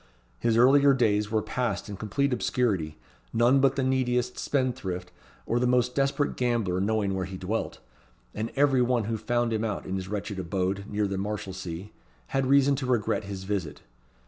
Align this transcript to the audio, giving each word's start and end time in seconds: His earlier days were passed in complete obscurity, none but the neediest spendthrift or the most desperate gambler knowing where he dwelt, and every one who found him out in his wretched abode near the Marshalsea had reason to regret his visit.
His 0.39 0.57
earlier 0.57 0.95
days 0.95 1.29
were 1.29 1.43
passed 1.43 1.87
in 1.87 1.95
complete 1.95 2.33
obscurity, 2.33 2.97
none 3.31 3.59
but 3.59 3.75
the 3.75 3.83
neediest 3.83 4.39
spendthrift 4.39 5.11
or 5.45 5.59
the 5.59 5.67
most 5.67 5.93
desperate 5.93 6.35
gambler 6.35 6.81
knowing 6.81 7.13
where 7.13 7.27
he 7.27 7.37
dwelt, 7.37 7.77
and 8.33 8.51
every 8.55 8.81
one 8.81 9.03
who 9.03 9.15
found 9.15 9.53
him 9.53 9.63
out 9.63 9.85
in 9.85 9.97
his 9.97 10.07
wretched 10.07 10.39
abode 10.39 10.85
near 10.89 11.05
the 11.05 11.19
Marshalsea 11.19 11.91
had 12.29 12.47
reason 12.47 12.75
to 12.77 12.87
regret 12.87 13.25
his 13.25 13.43
visit. 13.43 13.81